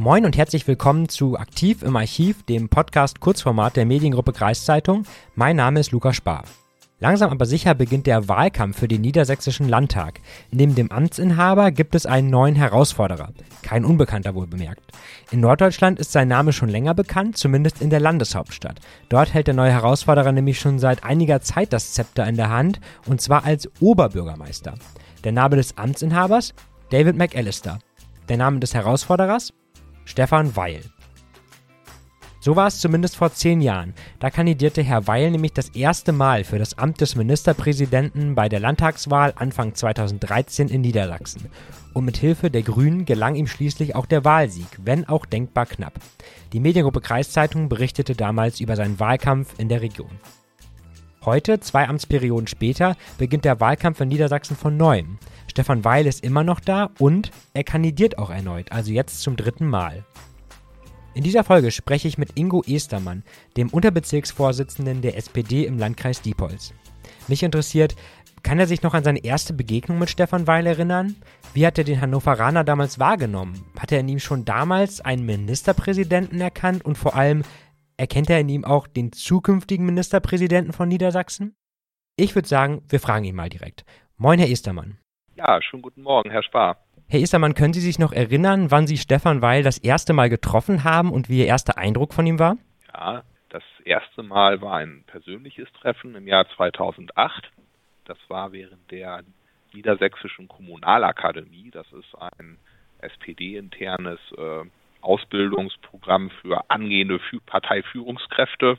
Moin 0.00 0.24
und 0.24 0.36
herzlich 0.36 0.68
willkommen 0.68 1.08
zu 1.08 1.36
Aktiv 1.36 1.82
im 1.82 1.96
Archiv, 1.96 2.44
dem 2.44 2.68
Podcast 2.68 3.18
Kurzformat 3.18 3.74
der 3.74 3.84
Mediengruppe 3.84 4.32
Kreiszeitung. 4.32 5.02
Mein 5.34 5.56
Name 5.56 5.80
ist 5.80 5.90
Lukas 5.90 6.14
Spar. 6.14 6.44
Langsam 7.00 7.32
aber 7.32 7.46
sicher 7.46 7.74
beginnt 7.74 8.06
der 8.06 8.28
Wahlkampf 8.28 8.78
für 8.78 8.86
den 8.86 9.00
Niedersächsischen 9.00 9.68
Landtag. 9.68 10.20
Neben 10.52 10.76
dem 10.76 10.92
Amtsinhaber 10.92 11.72
gibt 11.72 11.96
es 11.96 12.06
einen 12.06 12.30
neuen 12.30 12.54
Herausforderer. 12.54 13.30
Kein 13.62 13.84
Unbekannter 13.84 14.36
wohl 14.36 14.46
bemerkt. 14.46 14.82
In 15.32 15.40
Norddeutschland 15.40 15.98
ist 15.98 16.12
sein 16.12 16.28
Name 16.28 16.52
schon 16.52 16.68
länger 16.68 16.94
bekannt, 16.94 17.36
zumindest 17.36 17.82
in 17.82 17.90
der 17.90 17.98
Landeshauptstadt. 17.98 18.78
Dort 19.08 19.34
hält 19.34 19.48
der 19.48 19.54
neue 19.54 19.72
Herausforderer 19.72 20.30
nämlich 20.30 20.60
schon 20.60 20.78
seit 20.78 21.02
einiger 21.02 21.40
Zeit 21.40 21.72
das 21.72 21.94
Zepter 21.94 22.24
in 22.28 22.36
der 22.36 22.50
Hand, 22.50 22.78
und 23.06 23.20
zwar 23.20 23.44
als 23.44 23.68
Oberbürgermeister. 23.80 24.74
Der 25.24 25.32
Name 25.32 25.56
des 25.56 25.76
Amtsinhabers? 25.76 26.54
David 26.90 27.16
McAllister. 27.16 27.80
Der 28.28 28.36
Name 28.36 28.60
des 28.60 28.74
Herausforderers? 28.74 29.52
Stefan 30.08 30.56
Weil. 30.56 30.80
So 32.40 32.56
war 32.56 32.66
es 32.66 32.80
zumindest 32.80 33.16
vor 33.16 33.30
zehn 33.30 33.60
Jahren. 33.60 33.92
Da 34.20 34.30
kandidierte 34.30 34.82
Herr 34.82 35.06
Weil 35.06 35.30
nämlich 35.30 35.52
das 35.52 35.68
erste 35.68 36.12
Mal 36.12 36.44
für 36.44 36.58
das 36.58 36.78
Amt 36.78 37.02
des 37.02 37.14
Ministerpräsidenten 37.14 38.34
bei 38.34 38.48
der 38.48 38.58
Landtagswahl 38.58 39.34
Anfang 39.36 39.74
2013 39.74 40.68
in 40.68 40.80
Niedersachsen. 40.80 41.50
Und 41.92 42.06
mit 42.06 42.16
Hilfe 42.16 42.50
der 42.50 42.62
Grünen 42.62 43.04
gelang 43.04 43.34
ihm 43.34 43.46
schließlich 43.46 43.96
auch 43.96 44.06
der 44.06 44.24
Wahlsieg, 44.24 44.78
wenn 44.82 45.06
auch 45.06 45.26
denkbar 45.26 45.66
knapp. 45.66 46.00
Die 46.54 46.60
Mediengruppe 46.60 47.02
Kreiszeitung 47.02 47.68
berichtete 47.68 48.14
damals 48.14 48.60
über 48.60 48.76
seinen 48.76 48.98
Wahlkampf 48.98 49.58
in 49.58 49.68
der 49.68 49.82
Region. 49.82 50.18
Heute, 51.24 51.60
zwei 51.60 51.88
Amtsperioden 51.88 52.46
später, 52.46 52.96
beginnt 53.18 53.44
der 53.44 53.60
Wahlkampf 53.60 54.00
in 54.00 54.08
Niedersachsen 54.08 54.56
von 54.56 54.76
neuem. 54.76 55.18
Stefan 55.48 55.84
Weil 55.84 56.06
ist 56.06 56.24
immer 56.24 56.44
noch 56.44 56.60
da 56.60 56.90
und 56.98 57.30
er 57.54 57.64
kandidiert 57.64 58.18
auch 58.18 58.30
erneut, 58.30 58.70
also 58.70 58.92
jetzt 58.92 59.20
zum 59.22 59.36
dritten 59.36 59.66
Mal. 59.66 60.04
In 61.14 61.24
dieser 61.24 61.42
Folge 61.42 61.72
spreche 61.72 62.06
ich 62.06 62.18
mit 62.18 62.38
Ingo 62.38 62.62
Estermann, 62.64 63.24
dem 63.56 63.70
Unterbezirksvorsitzenden 63.70 65.02
der 65.02 65.16
SPD 65.16 65.64
im 65.64 65.76
Landkreis 65.76 66.22
Diepholz. 66.22 66.72
Mich 67.26 67.42
interessiert, 67.42 67.96
kann 68.44 68.60
er 68.60 68.68
sich 68.68 68.82
noch 68.82 68.94
an 68.94 69.02
seine 69.02 69.24
erste 69.24 69.52
Begegnung 69.52 69.98
mit 69.98 70.10
Stefan 70.10 70.46
Weil 70.46 70.66
erinnern? 70.66 71.16
Wie 71.54 71.66
hat 71.66 71.76
er 71.76 71.84
den 71.84 72.00
Hannoveraner 72.00 72.62
damals 72.62 73.00
wahrgenommen? 73.00 73.64
Hat 73.78 73.90
er 73.90 74.00
in 74.00 74.08
ihm 74.08 74.20
schon 74.20 74.44
damals 74.44 75.00
einen 75.00 75.26
Ministerpräsidenten 75.26 76.40
erkannt 76.40 76.84
und 76.84 76.96
vor 76.96 77.16
allem 77.16 77.42
erkennt 77.98 78.30
er 78.30 78.40
in 78.40 78.48
ihm 78.48 78.64
auch 78.64 78.86
den 78.86 79.12
zukünftigen 79.12 79.84
Ministerpräsidenten 79.84 80.72
von 80.72 80.88
Niedersachsen? 80.88 81.54
Ich 82.16 82.34
würde 82.34 82.48
sagen, 82.48 82.82
wir 82.88 83.00
fragen 83.00 83.24
ihn 83.24 83.36
mal 83.36 83.48
direkt. 83.50 83.84
Moin, 84.16 84.38
Herr 84.38 84.48
Estermann. 84.48 84.98
Ja, 85.36 85.60
schönen 85.60 85.82
guten 85.82 86.02
Morgen, 86.02 86.30
Herr 86.30 86.42
Spar. 86.42 86.78
Herr 87.08 87.20
Estermann, 87.20 87.54
können 87.54 87.72
Sie 87.72 87.80
sich 87.80 87.98
noch 87.98 88.12
erinnern, 88.12 88.70
wann 88.70 88.86
Sie 88.86 88.96
Stefan 88.96 89.42
Weil 89.42 89.62
das 89.62 89.78
erste 89.78 90.12
Mal 90.12 90.28
getroffen 90.28 90.84
haben 90.84 91.12
und 91.12 91.28
wie 91.28 91.38
Ihr 91.40 91.46
erster 91.46 91.78
Eindruck 91.78 92.12
von 92.12 92.26
ihm 92.26 92.38
war? 92.38 92.56
Ja, 92.92 93.22
das 93.50 93.62
erste 93.84 94.22
Mal 94.22 94.60
war 94.60 94.76
ein 94.76 95.04
persönliches 95.06 95.68
Treffen 95.80 96.14
im 96.14 96.26
Jahr 96.26 96.46
2008. 96.56 97.50
Das 98.04 98.18
war 98.28 98.52
während 98.52 98.90
der 98.90 99.22
Niedersächsischen 99.72 100.48
Kommunalakademie. 100.48 101.70
Das 101.70 101.86
ist 101.92 102.14
ein 102.18 102.58
SPD-internes 103.00 104.18
äh, 104.36 104.64
Ausbildungsprogramm 106.08 106.30
für 106.42 106.70
angehende 106.70 107.20
Parteiführungskräfte. 107.46 108.78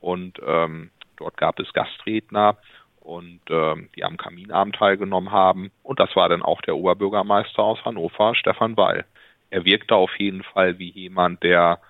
Und 0.00 0.40
ähm, 0.46 0.90
dort 1.16 1.36
gab 1.36 1.58
es 1.58 1.72
Gastredner 1.72 2.56
und 3.00 3.40
äh, 3.48 3.74
die 3.96 4.04
am 4.04 4.16
Kaminabend 4.16 4.76
teilgenommen 4.76 5.30
haben. 5.30 5.70
Und 5.82 6.00
das 6.00 6.14
war 6.16 6.28
dann 6.28 6.42
auch 6.42 6.60
der 6.62 6.76
Oberbürgermeister 6.76 7.62
aus 7.62 7.84
Hannover, 7.84 8.34
Stefan 8.34 8.76
Weil. 8.76 9.04
Er 9.50 9.64
wirkte 9.64 9.94
auf 9.94 10.14
jeden 10.18 10.42
Fall 10.42 10.78
wie 10.78 10.90
jemand, 10.90 11.42
der 11.42 11.80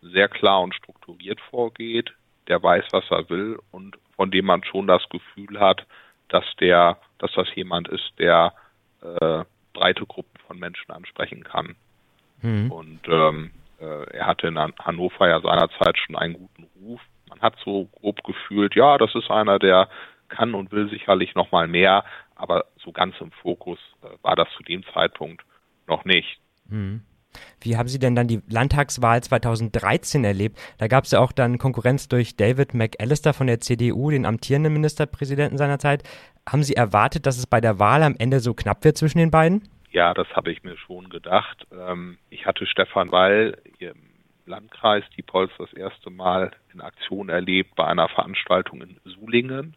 sehr 0.00 0.28
klar 0.28 0.62
und 0.62 0.74
strukturiert 0.74 1.40
vorgeht, 1.50 2.12
der 2.48 2.62
weiß, 2.62 2.84
was 2.92 3.04
er 3.10 3.28
will 3.30 3.58
und 3.70 3.96
von 4.16 4.30
dem 4.30 4.46
man 4.46 4.64
schon 4.64 4.86
das 4.86 5.02
Gefühl 5.10 5.60
hat, 5.60 5.86
dass 6.28 6.44
der, 6.60 6.98
dass 7.18 7.32
das 7.34 7.54
jemand 7.54 7.88
ist, 7.88 8.12
der 8.18 8.52
äh, 9.02 9.44
breite 9.72 10.06
Gruppen 10.06 10.38
von 10.46 10.58
Menschen 10.58 10.90
ansprechen 10.90 11.44
kann. 11.44 11.76
Mhm. 12.40 12.72
Und 12.72 13.00
ähm, 13.08 13.52
äh, 13.82 14.16
er 14.16 14.26
hatte 14.26 14.46
in 14.46 14.58
Hannover 14.58 15.28
ja 15.28 15.40
seinerzeit 15.40 15.98
schon 15.98 16.16
einen 16.16 16.34
guten 16.34 16.68
Ruf. 16.80 17.00
Man 17.28 17.40
hat 17.40 17.56
so 17.64 17.86
grob 17.86 18.22
gefühlt, 18.24 18.74
ja, 18.76 18.96
das 18.98 19.14
ist 19.14 19.30
einer, 19.30 19.58
der 19.58 19.88
kann 20.28 20.54
und 20.54 20.72
will 20.72 20.88
sicherlich 20.88 21.34
noch 21.34 21.52
mal 21.52 21.68
mehr, 21.68 22.04
aber 22.34 22.66
so 22.82 22.92
ganz 22.92 23.14
im 23.20 23.32
Fokus 23.32 23.78
äh, 24.02 24.06
war 24.22 24.36
das 24.36 24.48
zu 24.56 24.62
dem 24.62 24.82
Zeitpunkt 24.94 25.42
noch 25.86 26.04
nicht. 26.04 26.38
Mhm. 26.68 27.02
Wie 27.60 27.76
haben 27.76 27.88
Sie 27.88 27.98
denn 27.98 28.14
dann 28.14 28.28
die 28.28 28.42
Landtagswahl 28.48 29.22
2013 29.22 30.24
erlebt? 30.24 30.58
Da 30.78 30.86
gab 30.86 31.04
es 31.04 31.12
ja 31.12 31.20
auch 31.20 31.32
dann 31.32 31.58
Konkurrenz 31.58 32.08
durch 32.08 32.36
David 32.36 32.74
McAllister 32.74 33.32
von 33.32 33.46
der 33.46 33.60
CDU, 33.60 34.10
den 34.10 34.26
amtierenden 34.26 34.72
Ministerpräsidenten 34.72 35.56
seiner 35.56 35.78
Zeit. 35.78 36.02
Haben 36.46 36.62
Sie 36.62 36.74
erwartet, 36.74 37.24
dass 37.26 37.38
es 37.38 37.46
bei 37.46 37.60
der 37.60 37.78
Wahl 37.78 38.02
am 38.02 38.16
Ende 38.18 38.40
so 38.40 38.52
knapp 38.52 38.84
wird 38.84 38.98
zwischen 38.98 39.18
den 39.18 39.30
beiden? 39.30 39.68
Ja, 39.92 40.14
das 40.14 40.26
habe 40.34 40.50
ich 40.50 40.62
mir 40.62 40.76
schon 40.78 41.10
gedacht. 41.10 41.66
Ähm, 41.70 42.16
ich 42.30 42.46
hatte 42.46 42.66
Stefan 42.66 43.12
Weil 43.12 43.58
im 43.78 43.94
Landkreis 44.46 45.04
Diepholz 45.16 45.52
das 45.58 45.72
erste 45.74 46.08
Mal 46.08 46.50
in 46.72 46.80
Aktion 46.80 47.28
erlebt 47.28 47.74
bei 47.76 47.86
einer 47.86 48.08
Veranstaltung 48.08 48.80
in 48.80 48.98
Sulingen 49.04 49.76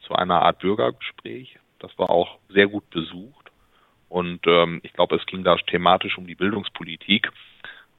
zu 0.00 0.14
einer 0.14 0.42
Art 0.42 0.58
Bürgergespräch. 0.58 1.58
Das 1.78 1.96
war 1.96 2.10
auch 2.10 2.38
sehr 2.48 2.66
gut 2.66 2.90
besucht. 2.90 3.52
Und 4.08 4.40
ähm, 4.46 4.80
ich 4.82 4.92
glaube, 4.92 5.14
es 5.16 5.24
ging 5.26 5.44
da 5.44 5.56
thematisch 5.56 6.18
um 6.18 6.26
die 6.26 6.34
Bildungspolitik. 6.34 7.30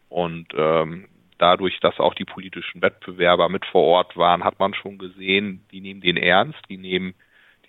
Und 0.10 0.48
ähm, 0.56 1.08
dadurch, 1.38 1.80
dass 1.80 1.98
auch 1.98 2.14
die 2.14 2.26
politischen 2.26 2.82
Wettbewerber 2.82 3.48
mit 3.48 3.66
vor 3.66 3.84
Ort 3.84 4.18
waren, 4.18 4.44
hat 4.44 4.60
man 4.60 4.74
schon 4.74 4.98
gesehen, 4.98 5.66
die 5.72 5.80
nehmen 5.80 6.02
den 6.02 6.18
ernst, 6.18 6.60
die 6.70 6.78
nehmen 6.78 7.16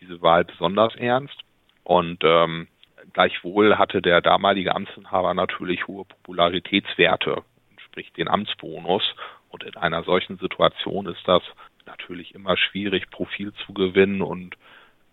diese 0.01 0.21
Wahl 0.21 0.45
besonders 0.45 0.95
ernst. 0.97 1.41
Und 1.85 2.23
ähm, 2.25 2.67
gleichwohl 3.15 3.79
hatte 3.79 4.03
der 4.03 4.21
damalige 4.21 4.75
Amtsinhaber 4.75 5.33
natürlich 5.33 5.87
hohe 5.87 6.05
Popularitätswerte, 6.05 7.43
sprich 7.79 8.13
den 8.13 8.29
Amtsbonus. 8.29 9.03
Und 9.49 9.63
in 9.63 9.77
einer 9.77 10.03
solchen 10.03 10.37
Situation 10.37 11.07
ist 11.07 11.27
das 11.27 11.43
natürlich 11.87 12.35
immer 12.35 12.57
schwierig, 12.57 13.11
Profil 13.11 13.53
zu 13.65 13.73
gewinnen 13.73 14.21
und 14.21 14.57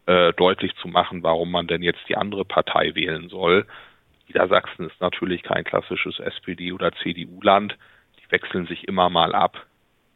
äh, 0.08 0.34
deutlich 0.34 0.76
zu 0.78 0.88
machen, 0.88 1.24
warum 1.24 1.52
man 1.52 1.68
denn 1.68 1.84
jetzt 1.84 2.02
die 2.10 2.18
andere 2.18 2.44
Partei 2.44 2.96
wählen 2.96 3.30
soll. 3.30 3.68
Niedersachsen 4.28 4.88
ist 4.90 5.00
natürlich 5.00 5.44
kein 5.44 5.64
klassisches 5.64 6.20
SPD- 6.20 6.74
oder 6.74 6.92
CDU-Land. 6.94 7.78
Die 8.20 8.32
wechseln 8.32 8.66
sich 8.66 8.88
immer 8.88 9.10
mal 9.10 9.36
ab. 9.36 9.66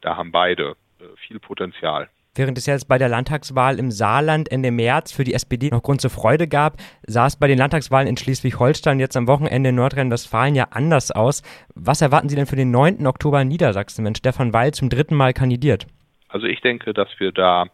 Da 0.01 0.17
haben 0.17 0.31
beide 0.31 0.75
äh, 0.99 1.15
viel 1.27 1.39
Potenzial. 1.39 2.09
Während 2.37 2.57
es 2.57 2.65
jetzt 2.65 2.89
bei 2.89 2.97
der 2.97 3.07
Landtagswahl 3.07 3.79
im 3.79 3.91
Saarland 3.91 4.51
Ende 4.51 4.69
März 4.69 5.13
für 5.13 5.23
die 5.23 5.33
SPD 5.33 5.69
noch 5.69 5.81
Grund 5.81 6.01
zur 6.01 6.09
Freude 6.09 6.49
gab, 6.49 6.75
sah 7.07 7.27
es 7.27 7.39
bei 7.39 7.47
den 7.47 7.57
Landtagswahlen 7.57 8.09
in 8.09 8.17
Schleswig-Holstein 8.17 8.99
jetzt 8.99 9.15
am 9.15 9.29
Wochenende 9.29 9.69
in 9.69 9.75
Nordrhein-Westfalen 9.75 10.53
ja 10.53 10.67
anders 10.71 11.11
aus. 11.11 11.43
Was 11.75 12.01
erwarten 12.01 12.27
Sie 12.27 12.35
denn 12.35 12.45
für 12.45 12.57
den 12.57 12.71
9. 12.71 13.07
Oktober 13.07 13.41
in 13.41 13.47
Niedersachsen, 13.47 14.03
wenn 14.03 14.15
Stefan 14.15 14.51
Weil 14.51 14.73
zum 14.73 14.89
dritten 14.89 15.15
Mal 15.15 15.31
kandidiert? 15.31 15.87
Also 16.27 16.47
ich 16.47 16.59
denke, 16.59 16.93
dass 16.93 17.07
wir 17.19 17.31
da 17.31 17.67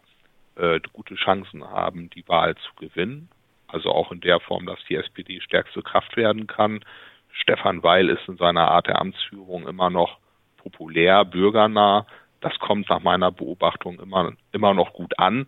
äh, 0.58 0.80
gute 0.94 1.16
Chancen 1.16 1.64
haben, 1.64 2.12
die 2.12 2.28
Wahl 2.28 2.54
zu 2.56 2.76
gewinnen. 2.76 3.30
Also 3.68 3.90
auch 3.90 4.12
in 4.12 4.22
der 4.22 4.40
Form, 4.40 4.68
dass 4.68 4.78
die 4.88 4.96
SPD 4.96 5.42
stärkste 5.42 5.82
Kraft 5.82 6.16
werden 6.18 6.46
kann. 6.46 6.86
Stefan 7.32 7.82
Weil 7.82 8.10
ist 8.10 8.28
in 8.28 8.38
seiner 8.38 8.70
Art 8.70 8.86
der 8.86 9.00
Amtsführung 9.00 9.68
immer 9.68 9.90
noch 9.90 10.20
populär, 10.58 11.26
bürgernah. 11.26 12.06
Das 12.42 12.58
kommt 12.60 12.90
nach 12.90 13.02
meiner 13.02 13.32
Beobachtung 13.32 14.00
immer, 14.00 14.34
immer 14.52 14.74
noch 14.74 14.94
gut 14.94 15.18
an. 15.18 15.48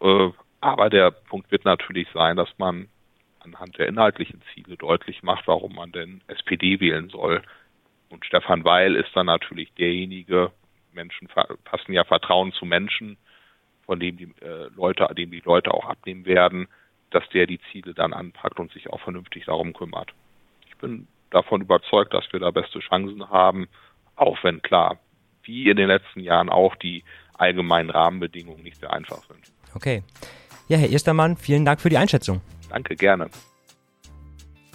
Äh, 0.00 0.30
aber 0.60 0.90
der 0.90 1.10
Punkt 1.10 1.50
wird 1.52 1.64
natürlich 1.64 2.08
sein, 2.12 2.36
dass 2.36 2.48
man 2.58 2.88
anhand 3.40 3.78
der 3.78 3.86
inhaltlichen 3.86 4.42
Ziele 4.52 4.76
deutlich 4.76 5.22
macht, 5.22 5.46
warum 5.46 5.74
man 5.76 5.92
denn 5.92 6.22
SPD 6.26 6.80
wählen 6.80 7.08
soll. 7.10 7.42
Und 8.08 8.24
Stefan 8.24 8.64
Weil 8.64 8.96
ist 8.96 9.14
dann 9.14 9.26
natürlich 9.26 9.72
derjenige, 9.74 10.52
Menschen 10.92 11.28
passen 11.64 11.92
ja 11.92 12.04
Vertrauen 12.04 12.52
zu 12.52 12.64
Menschen, 12.64 13.16
von 13.84 14.00
dem 14.00 14.16
die 14.16 14.32
äh, 14.42 14.68
Leute, 14.74 15.06
dem 15.16 15.30
die 15.30 15.42
Leute 15.44 15.72
auch 15.72 15.86
abnehmen 15.86 16.24
werden, 16.24 16.66
dass 17.10 17.28
der 17.30 17.46
die 17.46 17.60
Ziele 17.70 17.94
dann 17.94 18.12
anpackt 18.12 18.58
und 18.58 18.72
sich 18.72 18.90
auch 18.90 19.00
vernünftig 19.00 19.44
darum 19.44 19.72
kümmert. 19.72 20.12
Ich 20.68 20.76
bin 20.78 21.06
davon 21.30 21.60
überzeugt, 21.60 22.12
dass 22.12 22.30
wir 22.32 22.40
da 22.40 22.50
beste 22.50 22.80
Chancen 22.80 23.28
haben, 23.30 23.68
auch 24.16 24.42
wenn 24.42 24.62
klar, 24.62 24.98
wie 25.46 25.68
in 25.70 25.76
den 25.76 25.88
letzten 25.88 26.20
Jahren 26.20 26.48
auch 26.48 26.76
die 26.76 27.04
allgemeinen 27.34 27.90
Rahmenbedingungen 27.90 28.62
nicht 28.62 28.80
sehr 28.80 28.92
einfach 28.92 29.22
sind. 29.26 29.52
Okay. 29.74 30.02
Ja, 30.68 30.78
Herr 30.78 30.90
Erstermann, 30.90 31.36
vielen 31.36 31.64
Dank 31.64 31.80
für 31.80 31.88
die 31.90 31.98
Einschätzung. 31.98 32.40
Danke, 32.70 32.96
gerne. 32.96 33.28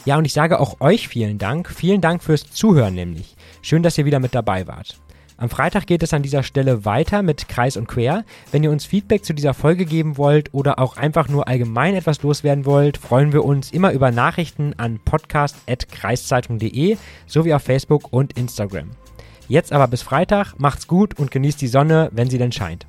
Ja, 0.06 0.18
und 0.18 0.26
ich 0.26 0.34
sage 0.34 0.60
auch 0.60 0.82
euch 0.82 1.08
vielen 1.08 1.38
Dank. 1.38 1.70
Vielen 1.70 2.02
Dank 2.02 2.24
fürs 2.24 2.52
Zuhören 2.52 2.96
nämlich. 2.96 3.36
Schön, 3.62 3.84
dass 3.84 3.98
ihr 3.98 4.06
wieder 4.06 4.20
mit 4.20 4.34
dabei 4.34 4.68
wart. 4.68 4.98
Am 5.38 5.50
Freitag 5.50 5.88
geht 5.88 6.04
es 6.04 6.14
an 6.14 6.22
dieser 6.22 6.44
Stelle 6.44 6.86
weiter 6.86 7.24
mit 7.24 7.48
Kreis 7.48 7.76
und 7.76 7.88
Quer. 7.88 8.26
Wenn 8.52 8.64
ihr 8.64 8.70
uns 8.70 8.86
Feedback 8.86 9.26
zu 9.26 9.34
dieser 9.34 9.56
Folge 9.56 9.86
geben 9.86 10.18
wollt 10.18 10.54
oder 10.54 10.78
auch 10.78 10.98
einfach 10.98 11.30
nur 11.30 11.48
allgemein 11.48 11.96
etwas 11.96 12.22
loswerden 12.22 12.66
wollt, 12.66 12.98
freuen 12.98 13.34
wir 13.34 13.44
uns 13.44 13.72
immer 13.72 13.92
über 13.92 14.12
Nachrichten 14.12 14.76
an 14.78 15.00
podcast.kreiszeitung.de 15.04 16.96
sowie 17.26 17.56
auf 17.56 17.64
Facebook 17.64 18.14
und 18.14 18.38
Instagram. 18.38 18.92
Jetzt 19.52 19.74
aber 19.74 19.90
bis 19.90 20.02
Freitag, 20.02 20.54
macht's 20.60 20.88
gut 20.88 21.20
und 21.20 21.30
genießt 21.30 21.60
die 21.60 21.68
Sonne, 21.68 22.10
wenn 22.14 22.30
sie 22.30 22.38
denn 22.38 22.54
scheint. 22.54 22.88